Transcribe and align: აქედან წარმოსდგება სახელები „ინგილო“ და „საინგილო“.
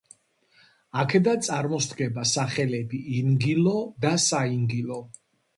აქედან 1.01 1.43
წარმოსდგება 1.49 2.25
სახელები 2.31 3.03
„ინგილო“ 3.21 3.77
და 4.07 4.15
„საინგილო“. 4.29 4.99